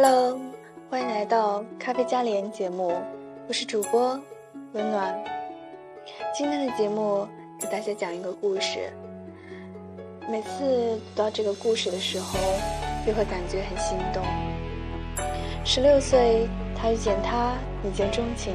[0.00, 0.38] Hello，
[0.88, 2.92] 欢迎来到咖啡加连节目，
[3.48, 4.16] 我是主播
[4.72, 5.12] 温暖。
[6.32, 7.26] 今天的节目
[7.60, 8.92] 给大家讲一个故事。
[10.30, 12.38] 每次读到这个故事的时候，
[13.04, 14.22] 就会感觉很心动。
[15.64, 16.46] 十六岁，
[16.80, 18.54] 他遇见她，一见钟情。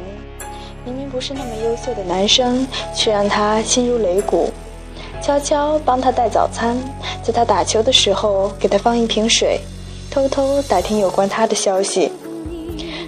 [0.85, 2.65] 明明不是那么优秀的男生，
[2.95, 4.49] 却让他心如擂鼓。
[5.21, 6.77] 悄悄帮他带早餐，
[7.21, 9.59] 在他打球的时候给他放一瓶水。
[10.13, 12.11] 偷偷打听有关他的消息。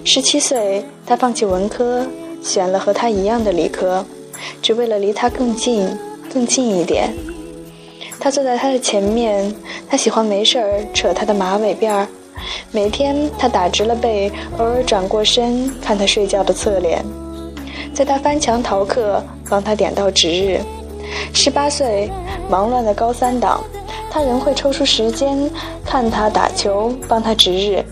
[0.04, 2.04] 十七岁，他放弃文科，
[2.41, 4.04] 选了和他一样的理科，
[4.59, 5.88] 只为了离他更近、
[6.34, 7.14] 更近一点。
[8.20, 9.54] 他坐在他的前面，
[9.88, 12.08] 他喜欢没事儿扯他的马尾辫儿。
[12.72, 17.06] 每天他打直了背，偶尔转过身看他睡觉的侧脸。
[17.94, 20.59] 在他翻墙逃课，帮他点到值日。
[21.34, 22.09] 十八岁，
[22.50, 23.64] 忙乱的高三党。
[24.15, 25.51] 他仍会抽出时间
[25.83, 27.83] 看他打球，帮他值日。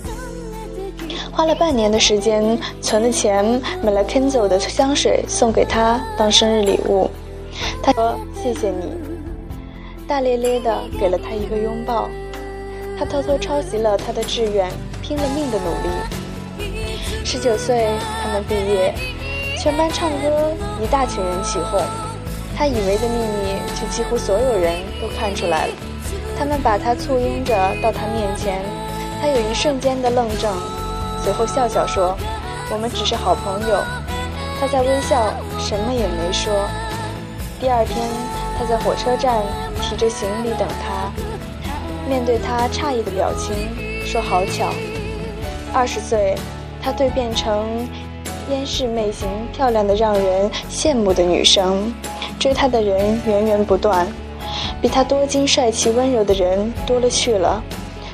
[1.33, 7.11] 花了半年的时间存了钱，买了 Kenzo 的香水送给他当生日礼物。
[7.81, 8.93] 他说：“谢谢你。”
[10.07, 12.07] 大咧咧的给了他一个拥抱。
[12.97, 14.71] 他偷偷抄袭了他的志愿，
[15.01, 16.69] 拼了命的努力。
[17.25, 17.89] 十九岁，
[18.23, 18.93] 他们毕业，
[19.61, 21.81] 全班唱歌，一大群人起哄。
[22.55, 25.73] 他以为的秘密，却几乎所有人都看出来了。
[26.37, 28.61] 他们把他簇拥着到他面前，
[29.21, 30.53] 他有一瞬间的愣怔，
[31.23, 32.17] 随后笑笑说
[32.71, 33.83] ：“我们只是好朋友。”
[34.59, 36.51] 他在微笑，什么也没说。
[37.59, 37.97] 第二天，
[38.57, 39.41] 他在火车站
[39.81, 41.11] 提着行李等他，
[42.09, 43.53] 面对他诧异的表情，
[44.05, 44.73] 说：“好巧。”
[45.73, 46.35] 二十岁，
[46.81, 47.87] 他蜕变成
[48.49, 51.93] 烟视媚型、漂亮的让人羡慕的女生，
[52.37, 54.05] 追他的人源源不断。
[54.83, 57.63] 比他多金、帅气、温柔的人多了去了，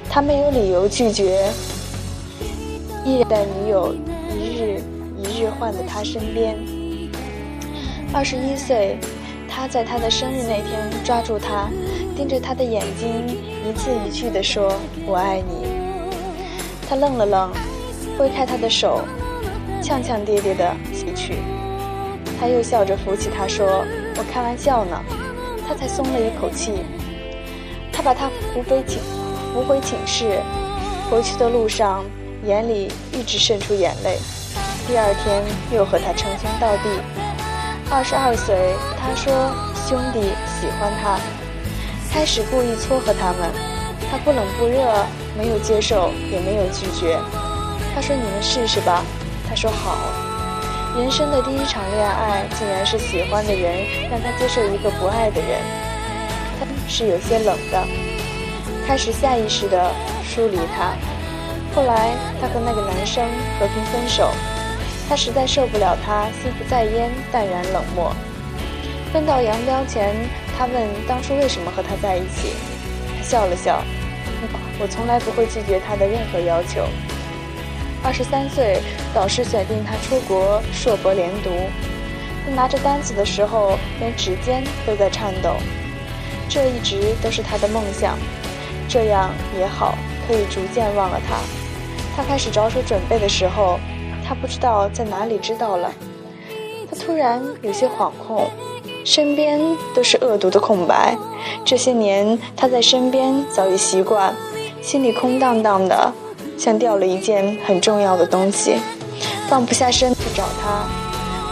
[0.07, 1.49] 他没有理由拒绝，
[3.03, 3.95] 依然在女友
[4.37, 4.79] 一日
[5.17, 6.55] 一日换的他身边。
[8.13, 8.99] 二十一岁，
[9.49, 11.71] 他在他的生日那天抓住他，
[12.15, 13.09] 盯着他的眼睛，
[13.67, 14.71] 一字一句地说
[15.07, 15.65] ：“我爱你。”
[16.87, 17.51] 他愣了愣，
[18.15, 19.01] 挥开他的手，
[19.81, 20.71] 呛呛跌跌地
[21.03, 21.39] 离去。
[22.39, 23.83] 他又笑着扶起他说
[24.17, 25.01] ：“我开玩笑呢。”
[25.69, 26.83] 他才松了一口气。
[27.93, 28.99] 他把他扶回寝，
[29.53, 30.41] 扶回寝室。
[31.11, 32.03] 回去的路上，
[32.43, 34.17] 眼里一直渗出眼泪。
[34.87, 36.89] 第二天又和他称兄道弟。
[37.91, 39.31] 二十二岁，他说
[39.87, 41.19] 兄弟喜欢他，
[42.11, 43.51] 开始故意撮合他们。
[44.09, 45.05] 他不冷不热，
[45.37, 47.19] 没有接受，也没有拒绝。
[47.93, 49.03] 他说你们试试吧。
[49.47, 50.28] 他说好。
[50.99, 55.61] 人生的第一场恋爱，竟然是喜欢的人让他接受一个不爱的人，
[56.59, 57.87] 他是有些冷的，
[58.85, 59.91] 开始下意识地
[60.25, 60.91] 疏离他。
[61.73, 62.11] 后来
[62.41, 63.25] 他和那个男生
[63.57, 64.29] 和平分手，
[65.07, 68.13] 他实在受不了他心不在焉、淡然冷漠。
[69.13, 70.13] 分道扬镳前，
[70.57, 72.55] 他问当初为什么和他在一起，
[73.17, 73.81] 他笑了笑，
[74.77, 76.85] 我从来不会拒绝他的任何要求。
[78.01, 78.81] 二十三岁，
[79.13, 81.49] 导师选定他出国硕博连读。
[82.45, 85.51] 他拿着单子的时候，连指尖都在颤抖。
[86.47, 88.17] 这一直都是他的梦想，
[88.87, 89.29] 这样
[89.59, 89.95] 也好，
[90.27, 91.35] 可以逐渐忘了他。
[92.15, 93.79] 他开始着手准备的时候，
[94.25, 95.91] 他不知道在哪里知道了。
[96.89, 98.49] 他突然有些惶恐，
[99.05, 99.59] 身边
[99.93, 101.15] 都是恶毒的空白。
[101.63, 104.33] 这些年他在身边早已习惯，
[104.81, 106.11] 心里空荡荡的。
[106.59, 108.75] 像掉了一件很重要的东西，
[109.47, 110.83] 放不下身去找他，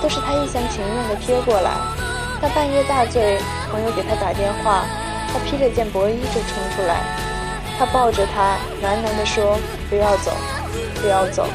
[0.02, 1.72] 都是他一厢情愿的贴过来。
[2.42, 3.40] 他半夜大醉，
[3.72, 4.84] 朋友给他打电话，
[5.32, 7.02] 他披着件薄衣就冲出来。
[7.80, 9.58] 他抱着他，喃喃地说
[9.90, 10.34] ：“不要走，
[11.02, 11.48] 不要走。”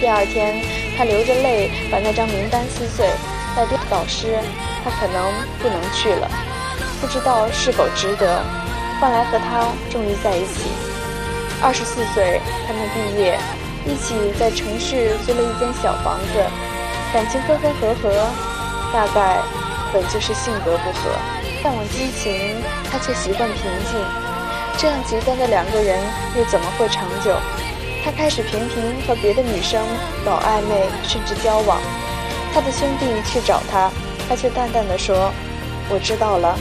[0.00, 0.62] 第二天，
[0.96, 3.10] 他流着泪把那张名单撕碎，
[3.56, 4.38] 带给导师。
[4.84, 5.20] 他可能
[5.60, 6.30] 不能去了，
[7.00, 8.40] 不知道是否值得，
[9.00, 10.70] 换来和他终于在一起。
[11.60, 13.36] 二十四岁，他们毕业，
[13.84, 16.38] 一起在城市租了一间小房子，
[17.12, 18.08] 感情分分合合，
[18.92, 19.42] 大概
[19.92, 21.10] 本就是性格不合。
[21.62, 23.98] 但我激情，他却习惯平静，
[24.78, 25.98] 这样极端的两个人
[26.36, 27.34] 又怎么会长久？
[28.04, 29.84] 他开始频频和别的女生
[30.24, 31.80] 搞暧昧，甚至交往。
[32.54, 33.90] 他的兄弟去找他，
[34.28, 35.32] 他却淡淡的说
[35.90, 36.56] ：“我知道了。”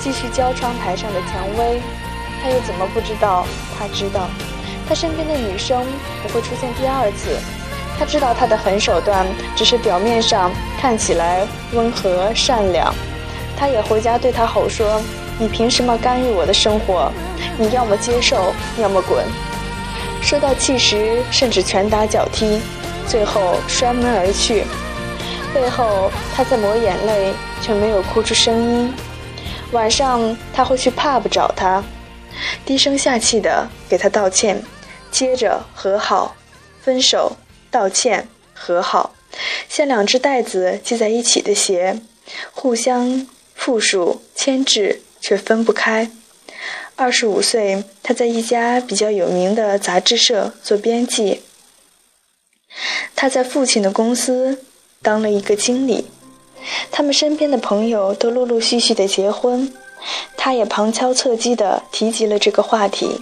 [0.00, 1.82] 继续教窗台上的蔷薇。
[2.42, 3.46] 他又怎么不知道？
[3.78, 4.28] 他知道，
[4.88, 5.86] 他身边的女生
[6.22, 7.38] 不会出现第二次。
[7.98, 9.24] 他知道他的狠手段
[9.54, 10.50] 只是表面上
[10.80, 12.92] 看起来温和善良。
[13.56, 15.00] 他也回家对他吼说
[15.38, 17.12] ：“你凭什么干预我的生活？
[17.56, 19.24] 你要么接受，要么滚。”
[20.20, 22.60] 受到气时，甚至拳打脚踢，
[23.06, 24.64] 最后摔门而去。
[25.54, 28.92] 背后，他在抹眼泪，却没有哭出声音。
[29.72, 31.82] 晚上，他会去 pub 找他，
[32.64, 34.62] 低声下气的给他道歉，
[35.10, 36.36] 接着和好，
[36.80, 37.36] 分手，
[37.70, 39.14] 道歉，和好，
[39.68, 42.00] 像两只带子系在一起的鞋，
[42.52, 46.10] 互相附属牵制，却分不开。
[46.96, 51.42] 二十五岁，他在一家比较有名的杂志社做编辑。
[53.16, 54.64] 他在父亲的公司
[55.00, 56.06] 当了一个经理。
[56.90, 59.72] 他们身边的朋友都陆陆续续的结婚，
[60.36, 63.20] 他也旁敲侧击地提及了这个话题。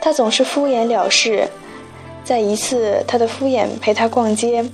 [0.00, 1.48] 他总是敷衍了事。
[2.24, 4.64] 在一次他的敷衍陪他逛街，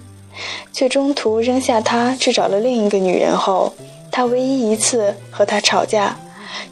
[0.72, 3.74] 却中途扔下他去找了另一个女人后，
[4.10, 6.16] 他唯一一次和他吵架，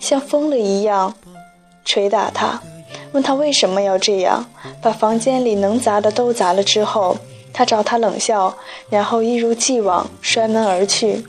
[0.01, 1.15] 像疯了一样。
[1.85, 2.61] 捶打他，
[3.13, 4.47] 问他为什么要这样，
[4.81, 7.17] 把房间里能砸的都砸了之后，
[7.53, 8.55] 他朝他冷笑，
[8.89, 11.25] 然后一如既往摔门而去。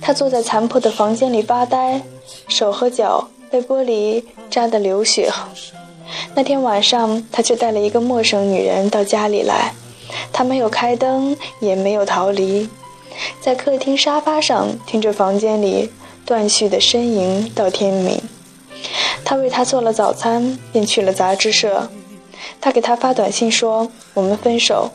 [0.00, 2.02] 他坐在残破的房间里发呆，
[2.48, 5.30] 手和脚被玻璃扎得流血。
[6.34, 9.72] 那天晚上，他却带了一个陌生女人到家里来，
[10.32, 12.68] 他没有开灯，也没有逃离，
[13.40, 15.90] 在客厅沙发上听着房间里
[16.24, 18.20] 断续的呻吟到天明。
[19.24, 21.88] 他为她做了早餐，便去了杂志社。
[22.60, 24.90] 他给她发短信说：“我们分手。”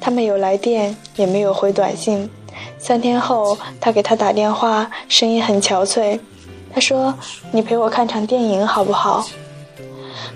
[0.00, 2.30] 他没有来电，也没有回短信。
[2.78, 6.18] 三天后，他给她打电话，声音很憔悴。
[6.78, 7.12] 他说
[7.50, 9.26] ：“你陪我看场电影好不好？”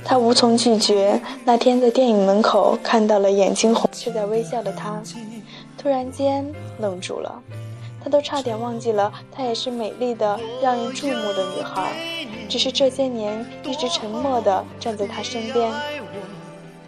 [0.04, 1.22] 他无从拒绝。
[1.44, 5.00] 那天在电影门口看到了眼睛红却在微笑的他，
[5.78, 6.44] 突然间
[6.80, 7.40] 愣住了。
[8.02, 11.92] 他都差点忘记了，她也是美丽的、让人注目的女孩。
[12.48, 15.72] 只是这些年一直沉默的站在他身边。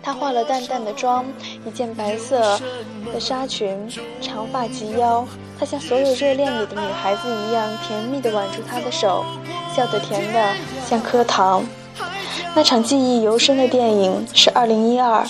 [0.04, 1.24] 她化了淡淡的妆，
[1.66, 2.60] 一件白色
[3.10, 3.88] 的纱裙，
[4.20, 5.26] 长发及腰。
[5.58, 9.24] 她像所有热恋里的女孩子一样，甜蜜地挽住他的手，
[9.74, 10.54] 笑得甜得
[10.86, 11.64] 像颗糖。
[12.54, 15.26] 那场记忆犹深的电影是二零一二。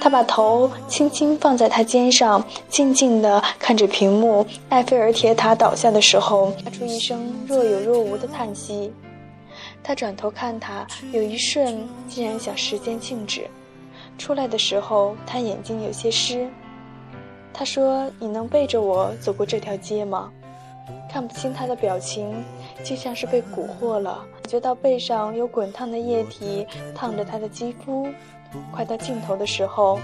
[0.00, 4.46] 他把头轻轻放在他肩上，静静地看着屏幕。
[4.68, 8.92] 埃菲尔铁塔倒下的时候，发出一声若有若无的叹息。
[9.82, 13.48] 他转头看他，有一瞬竟然想时间静止。
[14.18, 16.48] 出来的时候，他眼睛有些湿。
[17.52, 20.30] 他说：“你能背着我走过这条街吗？”
[21.10, 22.44] 看不清他的表情，
[22.82, 24.24] 就像是被蛊惑了。
[24.42, 28.08] 感觉到背上有滚烫的液体烫着他的肌肤。
[28.72, 29.98] 快到尽头的时候，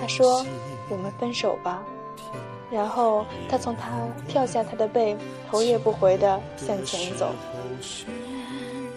[0.00, 0.44] 他说
[0.90, 1.82] ：“我们分手吧。”
[2.70, 3.92] 然后他从他
[4.26, 5.16] 跳下他的背，
[5.48, 7.30] 头也不回地向前走。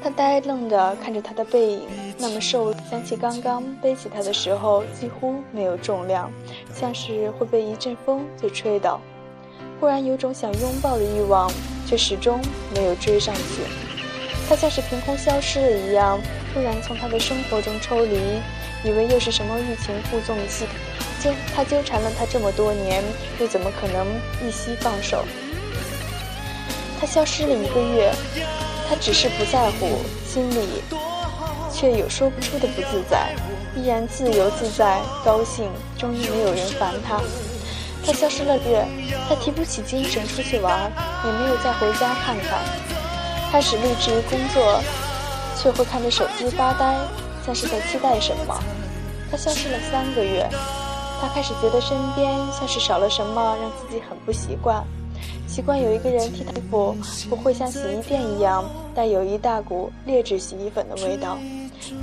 [0.02, 1.82] 他呆愣地看着他的背影，
[2.18, 2.74] 那么瘦。
[2.90, 6.32] 想起刚刚背起他的时候，几乎没有重量，
[6.74, 9.00] 像是会被一阵风就吹倒。
[9.80, 11.52] 忽然有种想拥抱的欲望，
[11.86, 12.40] 却始终
[12.74, 13.64] 没有追上去。
[14.48, 16.20] 他像是凭空消失了一样，
[16.54, 18.18] 突然从他的生活中抽离，
[18.84, 20.66] 以为又是什么欲擒故纵戏。
[21.22, 23.04] 纠他纠缠了他这么多年，
[23.40, 24.08] 又怎么可能
[24.48, 25.26] 一夕放手？
[27.00, 28.12] 他消失了一个月。
[28.90, 30.82] 他只是不在乎，心里
[31.72, 33.36] 却有说不出的不自在，
[33.76, 35.70] 依然自由自在，高兴。
[35.96, 37.22] 终于没有人烦他。
[38.04, 38.84] 他消失了月，
[39.28, 40.92] 他提不起精神出去玩，
[41.24, 42.60] 也没有再回家看看。
[43.52, 44.82] 开始立志于工作，
[45.56, 46.98] 却会看着手机发呆，
[47.46, 48.60] 像是在期待什么。
[49.30, 50.50] 他消失了三个月，
[51.22, 54.84] 他开始觉得身边像是少了什么，让自己很不习惯。
[55.50, 56.96] 习惯有一个人替他衣服，
[57.28, 58.64] 不会像洗衣店一样
[58.94, 61.40] 带有一大股劣质洗衣粉的味道。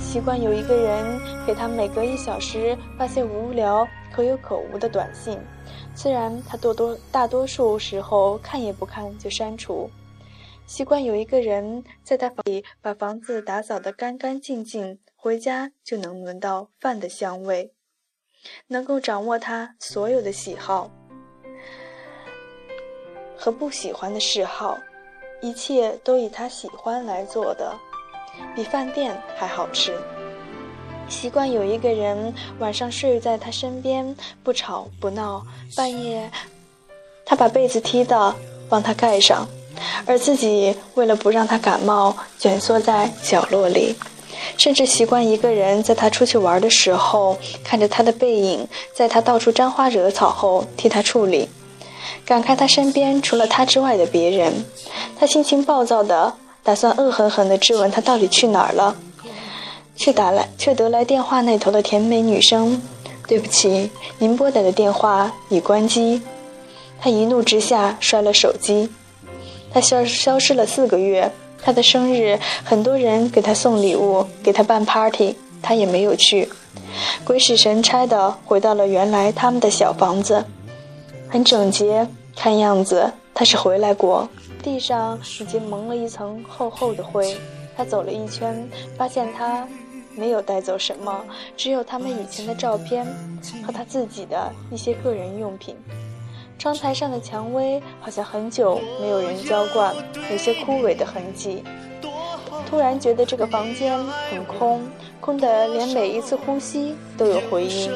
[0.01, 5.39] 习惯有一个人给他每隔一小时发些无聊、可有可无的短信，
[5.95, 9.89] 虽然他多多大多数时候看也不看就删除。
[10.65, 17.71] 习惯有一个人在他房里把房子打扫得干干净净，回家就能闻到饭的香味，
[18.67, 20.91] 能够掌握他所有的喜好。
[23.37, 24.77] 和不喜欢的嗜好，
[25.41, 27.71] 一切都以他喜欢来做的，
[28.55, 29.93] 比饭店还好吃。
[31.07, 35.41] 习惯有一个人晚上睡在他身边，不吵不闹，
[35.75, 36.29] 半夜
[37.25, 38.35] 他把被子踢到，
[38.67, 39.47] 帮他盖上，
[40.05, 43.95] 而自己为了不让他感冒，蜷缩在角落里。
[44.57, 51.47] 甚至习惯一个人在他出去玩的时候，看着他的背影，在他到处沾花惹草后替他处理。
[52.25, 54.65] 感慨他身边除了他之外的别人，
[55.17, 56.33] 他心情暴躁的
[56.63, 58.95] 打算恶狠狠地质问他到底去哪儿了。
[59.95, 62.79] 却打来，却得来电话那头的甜美女声
[63.27, 66.21] ：“对不起，您拨打的电话已关机。”
[67.01, 68.89] 他一怒之下摔了手机。
[69.73, 71.31] 他消消失了四个月，
[71.63, 76.47] 他的生日，很多人给他送礼物，给他办 party，他也没有去。
[77.23, 80.45] 鬼使神差的回到了原来他们的小房子，
[81.29, 84.27] 很整洁，看样子他是回来过。
[84.63, 87.37] 地上已经蒙了一层厚厚的灰。
[87.75, 88.67] 他走了一圈，
[88.97, 89.67] 发现他
[90.15, 91.23] 没有带走什么，
[91.55, 93.05] 只有他们以前的照片
[93.63, 95.75] 和他自己的一些个人用品。
[96.57, 99.93] 窗台上的蔷薇好像很久没有人浇灌，
[100.31, 101.63] 有些枯萎的痕迹。
[102.67, 103.95] 突然觉得这个房间
[104.31, 104.81] 很空，
[105.21, 107.91] 空得连每一次呼吸都有回音，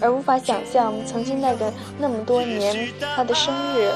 [0.00, 3.90] 而无法想象曾经那个那么多年他的生日，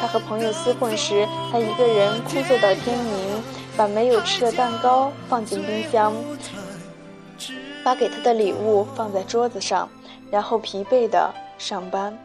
[0.00, 3.42] 他和朋友厮混时，他一个人枯坐到天明，
[3.76, 6.14] 把没有吃的蛋糕放进冰箱，
[7.84, 9.88] 把给他的礼物放在桌子上，
[10.30, 12.16] 然后疲惫的上班。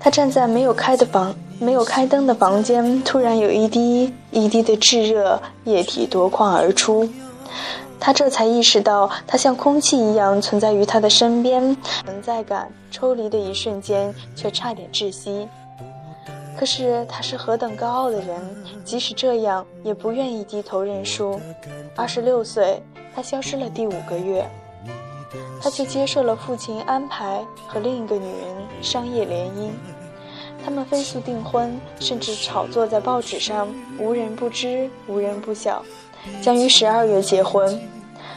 [0.00, 7.08] 他站在没有开的房、没有开灯的房间，突然有一滴一滴的炙热液体夺眶而出，
[8.04, 15.46] 他这才意识到，他像空气一样存在于他的身边，存在感抽离的一瞬间，却差点窒息。
[16.58, 21.40] 可是他是何等高傲的人，即使这样，也不愿意低头认输。
[21.94, 22.82] 二十六岁，
[23.14, 24.44] 他消失了第五个月。
[25.62, 29.70] 他却接受了父亲安排和另一个女人商业联姻，
[30.64, 35.84] 他们飞速订婚，甚至炒作在报纸上，无人不知，无人不晓，
[36.40, 37.80] 将于十二月结婚。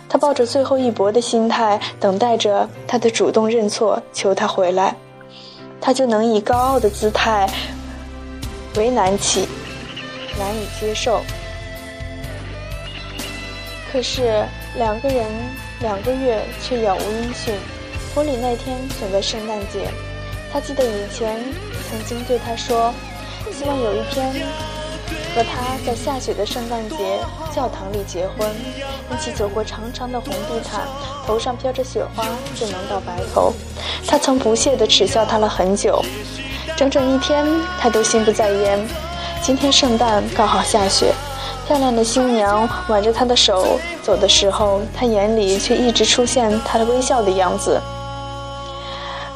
[0.07, 4.95] 他抱着最后一搏的心态，等待着他的主动认错，求他回来，
[5.81, 7.49] 他就能以高傲的姿态
[8.75, 9.47] 为难起，
[10.37, 11.21] 难以接受。
[13.91, 14.45] 可是
[14.77, 15.25] 两个人。
[15.81, 17.53] 两个月却杳无音讯。
[18.15, 19.89] 婚礼那天选在圣诞节，
[20.51, 21.37] 他记得以前
[21.89, 22.93] 曾经对他说，
[23.51, 24.33] 希望有一天
[25.35, 27.19] 和他在下雪的圣诞节
[27.53, 28.49] 教堂里结婚，
[29.11, 30.83] 一起走过长长的红地毯，
[31.27, 32.23] 头上飘着雪花
[32.55, 33.51] 就能到白头。
[34.07, 36.01] 他曾不屑地耻笑他了很久，
[36.77, 37.45] 整整一天
[37.77, 38.79] 他都心不在焉。
[39.41, 41.13] 今天圣诞刚好下雪。
[41.67, 47.81] 漂亮的新娘挽着他的手走的时候，他眼里却一直出现他的微笑的样子，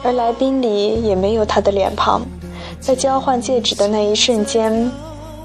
[0.03, 2.21] 而来宾里也没有他的脸庞。
[2.79, 4.91] 在交换戒指的那一瞬间，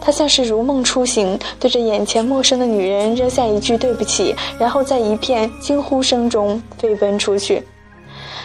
[0.04, 7.66] 他像是如梦初醒，对着眼前陌生的女人扔下一句对不起，然后在一片惊呼声中飞奔出去。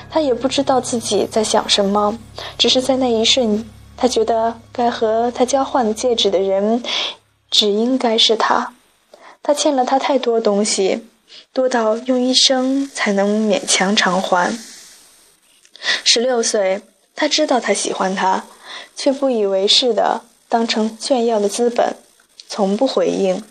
[0.10, 2.18] 他也不知道自己在想什么，
[2.58, 6.82] 只是在那一瞬，他觉得该和他交换戒指的人。
[7.52, 8.74] 只应该是他，
[9.42, 11.08] 他欠了他太多东西，
[11.52, 14.56] 多到用一生才能勉强偿还。
[16.04, 16.82] 十六岁，
[17.16, 18.46] 他知道他喜欢他，
[18.96, 21.96] 却不以为是的当成炫耀的资本，
[22.48, 23.42] 从不回应。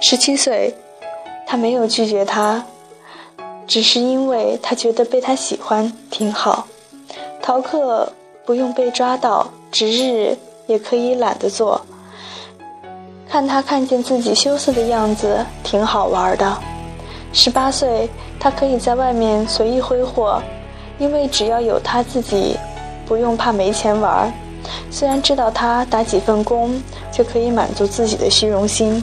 [0.00, 0.72] 十七岁，
[1.44, 2.64] 他没有拒绝他，
[3.66, 6.68] 只是因为他觉得被他喜欢挺好。
[7.42, 8.12] 逃课
[8.46, 11.84] 不用被抓到，值日也可以懒得做。
[13.28, 16.56] 看他看见自己羞涩的样子，挺好玩的。
[17.32, 18.08] 十八岁，
[18.38, 20.40] 他可以在外面随意挥霍，
[21.00, 22.56] 因为只要有他自己，
[23.04, 24.32] 不用怕没钱玩。
[24.90, 29.02] 虽然知道他打几份工，却可以满足自己的虚荣心。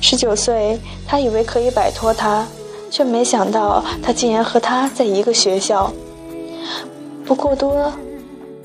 [0.00, 2.46] 十九岁，他以为可以摆脱他，
[2.90, 5.92] 却没想到他竟然和他在一个学校。
[7.24, 7.92] 不过多，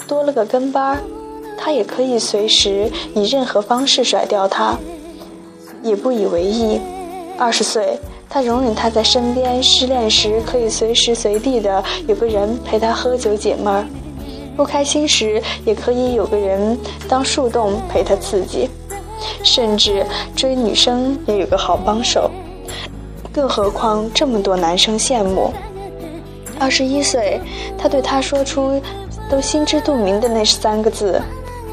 [0.08, 1.02] 多了个跟班。
[1.60, 4.78] 他也可以随时以任何方式甩掉他，
[5.82, 6.80] 也不以为意。
[7.36, 13.88] 二十岁，他容忍他在身边，失恋时可以随时随地的有个人陪他喝酒解闷儿，
[14.58, 16.76] 不开心时也可以有个人
[17.08, 18.68] 当树洞陪他刺激，
[19.44, 20.04] 甚至
[20.36, 22.32] 追女生也有个好帮手。
[23.32, 25.54] 更何况这么多男生羡慕。
[26.60, 27.40] 二十一岁，
[27.78, 28.82] 他对他说出
[29.30, 31.22] 都心知肚明的那三个字。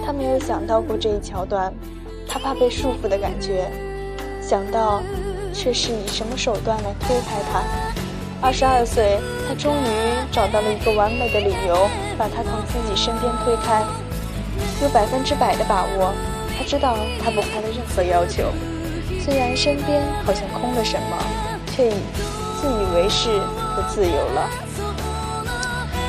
[0.04, 1.72] 他没有想到过这一桥段，
[2.28, 3.64] 他怕被束缚的感觉，
[4.42, 5.02] 想到，
[5.54, 7.62] 却是以什么手段来推开他。
[8.42, 9.88] 二十二岁，他终于
[10.30, 13.82] 找到了一个完美的理由，把他从自己身边推开，
[14.82, 16.12] 有百分之百的把握。
[16.56, 18.52] 他知道他不他的任何要求，
[19.20, 21.16] 虽然身边好像空了什么，
[21.74, 21.94] 却已
[22.60, 23.38] 自以为是
[23.76, 24.48] 的自由了。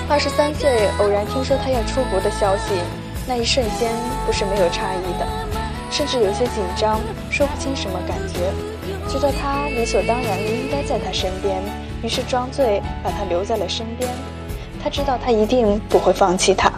[0.07, 2.75] 二十三岁，偶然听说他要出国的消息。
[3.27, 3.91] 那一瞬间
[4.27, 5.25] 不是没有诧异的，
[5.89, 8.53] 甚至有些紧张，说不清什么感觉。
[9.09, 11.59] 觉得他理所当然的应该在他身边，
[12.03, 14.07] 于是装醉把他留在了身边。
[14.86, 16.72] 他知道他一定不会放弃他，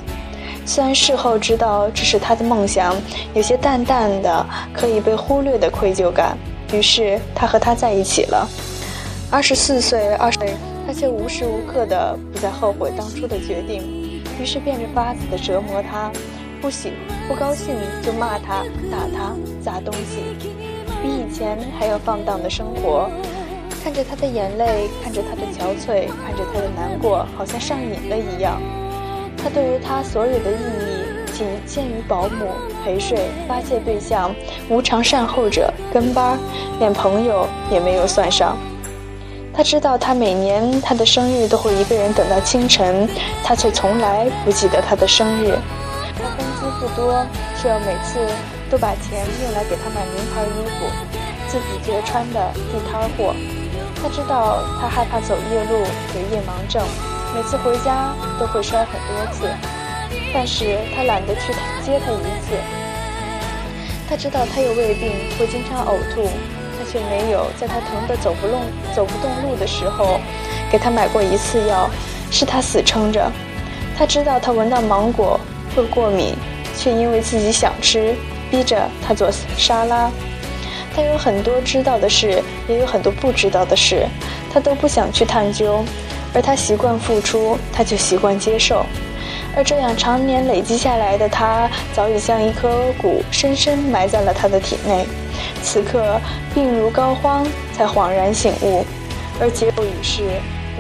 [0.66, 2.96] 虽然事后知道这是他的梦想，
[3.34, 6.38] 有些淡淡的可以被忽略的愧疚感。
[6.72, 8.48] 于是他和他在一起了。
[9.30, 10.56] 二十四岁，二十岁，
[10.88, 13.84] 他却无时无刻的不再后悔当初的决定，
[14.40, 16.10] 于是变着法子的折磨他，
[16.62, 16.94] 不喜
[17.28, 20.24] 不高兴就骂他、打他、砸东西，
[21.04, 23.10] 比以前还要放荡的生活。
[23.88, 28.62] 看着他的眼泪，看着他的憔悴，看着他的难过，好像上瘾了一样。
[29.42, 32.52] 他对于他所有的意义，仅限于保姆、
[32.84, 34.36] 陪睡、发泄对象、
[34.68, 36.38] 无偿善后者、跟班，
[36.80, 38.58] 连朋友也没有算上。
[39.54, 43.08] 他知道，他每年他的生日都会一个人等到清晨，
[43.42, 45.58] 他却从来不记得他的生日。
[46.18, 47.26] 他工资不多，
[47.58, 48.20] 却要每次
[48.70, 50.86] 都把钱用来给他买名牌衣服，
[51.48, 53.34] 自己觉穿的地摊货。
[54.02, 55.86] 他知道，他害怕走夜路，
[56.16, 56.84] 有夜盲症，
[57.36, 59.50] 每次回家都会摔很多次，
[60.34, 62.56] 但是他懒得去接他一次。
[64.10, 66.30] 他知道他有胃病，会经常呕吐。
[66.80, 68.62] 他却没有在他疼得走不动、
[68.96, 70.20] 走不动路的时候，
[70.72, 71.90] 给他买过一次药，
[72.30, 73.30] 是他死撑着。
[73.98, 75.40] 他知道他闻到芒果
[75.76, 76.36] 会过敏，
[76.78, 78.16] 却因为自己想吃，
[78.52, 80.10] 逼着他做沙拉。
[80.98, 84.08] 他有很多知道的事，也有很多不知道的事，
[84.52, 85.86] 他都不想去探究。
[86.34, 88.84] 而他习惯付出，他就习惯接受。
[89.56, 95.06] 而这样常年累积下来的他，早已像一颗骨，深深埋在了他的体内。
[95.62, 96.20] 此刻
[96.56, 98.84] 病如膏肓，才恍然醒悟，
[99.40, 100.24] 而结果已是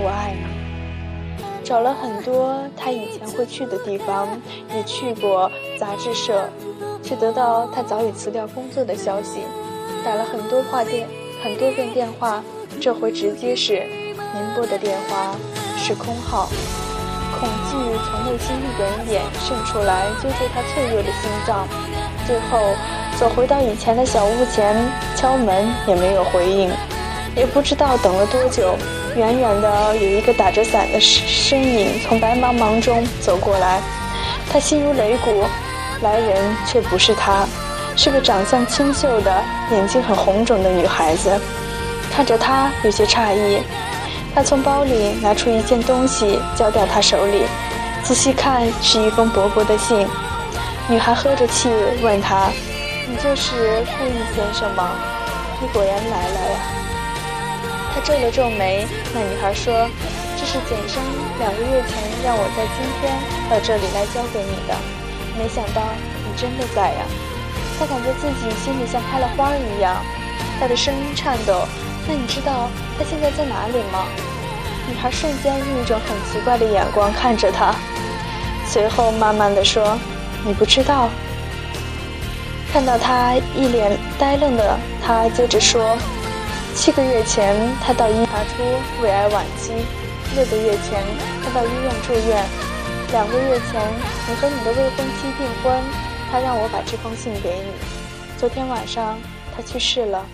[0.01, 1.43] 我爱你。
[1.63, 4.27] 找了很多他以前会去的地方，
[4.75, 6.49] 也去过杂志社，
[7.03, 9.41] 却得到他早已辞掉工作的消息。
[10.07, 11.05] 打了很多话电，
[11.43, 12.41] 很多遍电话，
[12.79, 13.73] 这回直接是
[14.33, 15.35] 您拨的电话
[15.77, 16.47] 是空号。
[17.37, 21.67] 恐惧从内心一点一点渗出来，揪住他脆弱的心脏。
[22.25, 22.73] 最后。
[23.19, 24.75] 走回到以前的小屋前，
[25.15, 26.71] 敲门也没有回应，
[27.35, 28.77] 也不知道等了多久。
[29.15, 33.81] 远远的有一个打着伞的身影从白茫茫中走过来，
[34.51, 35.43] 他心如擂鼓，
[36.03, 37.47] 来人却不是他，
[37.97, 41.37] 是个长相清秀的、眼睛很红肿的女孩子。
[42.11, 43.61] 看着她有些诧异，
[44.33, 47.43] 他从包里拿出一件东西交到他手里，
[48.03, 50.07] 仔细看是一封薄薄的信。
[50.87, 51.69] 女孩喝着气
[52.01, 52.49] 问他。
[53.09, 54.89] 你就是顾意先生吗？
[55.61, 56.59] 你果然来了呀！
[57.95, 58.85] 他皱了皱眉。
[59.13, 59.87] 那女孩说
[60.37, 61.01] ：“这是简生
[61.39, 63.13] 两个月前让我在今天
[63.49, 64.75] 到这里来交给你的。
[65.39, 65.81] 没想到
[66.25, 67.05] 你真的在呀！”
[67.79, 69.95] 他感觉自己心里像开了花一样。
[70.59, 71.67] 他的声音颤抖。
[72.07, 74.05] 那你知道他现在在哪里吗？
[74.87, 77.75] 女孩瞬间用一种很奇怪的眼光看着他，
[78.65, 79.97] 随后慢慢的说
[80.47, 81.09] ：“你不知道。”
[82.71, 85.97] 看到他一脸呆愣的，他接着说
[86.73, 88.63] ：“七个月前，他到医查出
[89.01, 89.73] 胃癌晚期；
[90.35, 91.03] 六个月前，
[91.43, 92.41] 他到医院住院；
[93.11, 93.81] 两个月前，
[94.29, 95.83] 你和你的未婚妻订婚，
[96.29, 97.71] 他让我把这封信给你。
[98.37, 99.17] 昨天晚上，
[99.55, 100.25] 他去世了。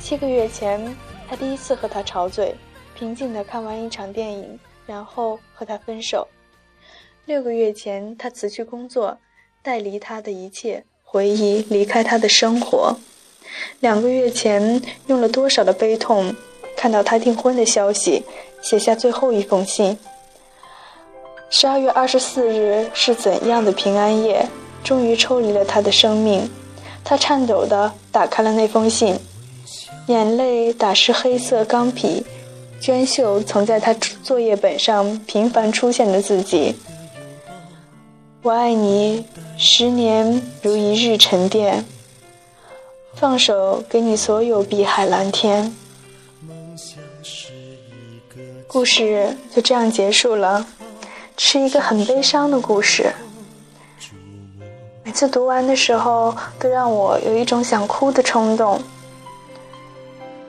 [0.00, 0.94] 七个月前，
[1.28, 2.54] 他第一次和他吵嘴，
[2.94, 6.26] 平静地看完一场电影，然后和他分手。
[7.24, 9.18] 六个月前，他辞去工作，
[9.62, 12.96] 带离他的一切。”回忆离开他的生活，
[13.80, 16.34] 两个月前用了多少的悲痛，
[16.76, 18.24] 看到他订婚的消息，
[18.60, 19.96] 写下最后一封信。
[21.48, 24.46] 十二月二十四日是怎样的平安夜？
[24.86, 26.48] 终于抽离了他的生命，
[27.02, 29.18] 他颤抖地打开了那封信，
[30.06, 32.24] 眼泪打湿黑色钢皮，
[32.80, 36.76] 娟秀曾在他作业本上频繁出现的字迹。
[38.42, 39.24] 我爱你，
[39.58, 41.84] 十年如一日沉淀。
[43.16, 45.74] 放手给你所有碧海蓝天。
[48.68, 50.64] 故事就这样结束了，
[51.36, 53.12] 是一个很悲伤的故事。
[55.06, 58.82] 每次读完的时候，都让我有一种想哭的冲动。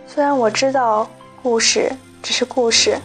[0.08, 1.08] 虽然我知道
[1.44, 2.98] 故事只是故事，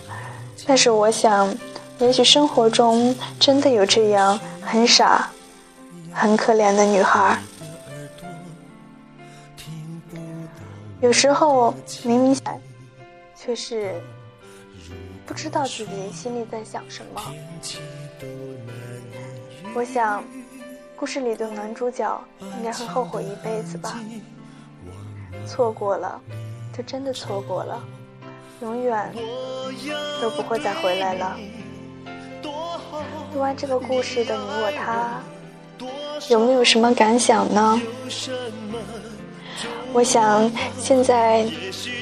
[0.66, 1.54] 但是我想，
[1.98, 4.40] 也许生活中真的有这样。
[4.62, 5.30] 很傻，
[6.10, 7.38] 很可怜的女孩。
[11.02, 12.58] 有时候明明想，
[13.36, 13.92] 却是
[15.26, 17.20] 不知道自己心里在想什么。
[19.74, 20.24] 我想，
[21.02, 23.98] 故事里的男主角应该会后悔一辈子吧。
[25.44, 26.20] 错过了，
[26.72, 27.82] 就真的错过了，
[28.60, 29.12] 永远
[30.20, 31.36] 都不会再回来了。
[33.32, 35.20] 读完这个故事的你我他，
[36.28, 37.82] 有没有什么感想呢？
[39.92, 41.44] 我想现在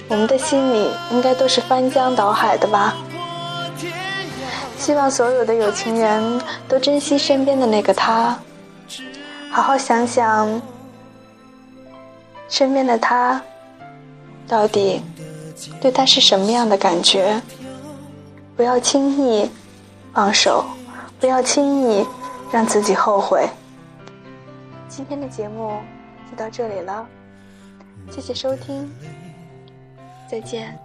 [0.08, 2.94] 我们的心里应该都是翻江倒海的吧。
[4.76, 8.38] 希望所有的有情人都珍惜身边的那个他，
[9.50, 10.62] 好好想想
[12.48, 13.42] 身边的他
[14.46, 15.02] 到底
[15.80, 17.40] 对他是什么样的感觉，
[18.56, 19.50] 不要轻易
[20.12, 20.64] 放手，
[21.18, 22.06] 不要轻易
[22.52, 23.48] 让自己后悔。
[24.88, 25.80] 今天的节目
[26.30, 27.06] 就到这里了，
[28.10, 28.90] 谢谢收听，
[30.28, 30.78] 再见。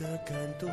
[0.00, 0.70] 的感动。